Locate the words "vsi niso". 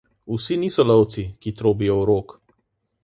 0.35-0.85